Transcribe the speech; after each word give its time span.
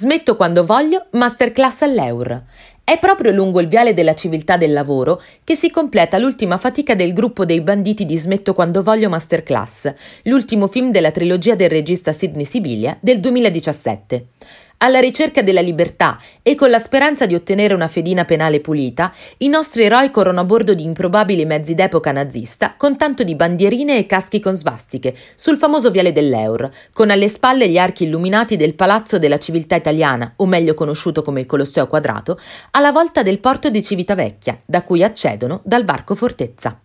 Smetto 0.00 0.34
quando 0.34 0.64
voglio, 0.64 1.08
masterclass 1.10 1.82
all'Eur. 1.82 2.42
È 2.82 2.98
proprio 2.98 3.32
lungo 3.32 3.60
il 3.60 3.68
viale 3.68 3.92
della 3.92 4.14
civiltà 4.14 4.56
del 4.56 4.72
lavoro 4.72 5.20
che 5.44 5.54
si 5.54 5.68
completa 5.68 6.16
l'ultima 6.16 6.56
fatica 6.56 6.94
del 6.94 7.12
gruppo 7.12 7.44
dei 7.44 7.60
banditi 7.60 8.06
di 8.06 8.16
Smetto 8.16 8.54
quando 8.54 8.82
voglio 8.82 9.10
Masterclass, 9.10 9.92
l'ultimo 10.22 10.68
film 10.68 10.90
della 10.90 11.10
trilogia 11.10 11.54
del 11.54 11.68
regista 11.68 12.14
Sidney 12.14 12.46
Sibilia 12.46 12.96
del 12.98 13.20
2017. 13.20 14.26
Alla 14.82 14.98
ricerca 14.98 15.42
della 15.42 15.60
libertà 15.60 16.18
e 16.40 16.54
con 16.54 16.70
la 16.70 16.78
speranza 16.78 17.26
di 17.26 17.34
ottenere 17.34 17.74
una 17.74 17.86
fedina 17.86 18.24
penale 18.24 18.60
pulita, 18.60 19.12
i 19.38 19.48
nostri 19.48 19.84
eroi 19.84 20.10
corrono 20.10 20.40
a 20.40 20.44
bordo 20.44 20.72
di 20.72 20.84
improbabili 20.84 21.44
mezzi 21.44 21.74
d'epoca 21.74 22.12
nazista 22.12 22.76
con 22.78 22.96
tanto 22.96 23.22
di 23.22 23.34
bandierine 23.34 23.98
e 23.98 24.06
caschi 24.06 24.40
con 24.40 24.54
svastiche 24.54 25.14
sul 25.34 25.58
famoso 25.58 25.90
viale 25.90 26.12
dell'Eur, 26.12 26.70
con 26.94 27.10
alle 27.10 27.28
spalle 27.28 27.68
gli 27.68 27.76
archi 27.76 28.04
illuminati 28.04 28.56
del 28.56 28.72
Palazzo 28.72 29.18
della 29.18 29.38
Civiltà 29.38 29.76
Italiana, 29.76 30.32
o 30.36 30.46
meglio 30.46 30.72
conosciuto 30.72 31.20
come 31.20 31.40
il 31.40 31.46
Colosseo 31.46 31.86
Quadrato, 31.86 32.40
alla 32.70 32.90
volta 32.90 33.22
del 33.22 33.38
porto 33.38 33.68
di 33.68 33.82
Civitavecchia, 33.82 34.60
da 34.64 34.82
cui 34.82 35.02
accedono 35.02 35.60
dal 35.62 35.84
varco 35.84 36.14
Fortezza. 36.14 36.80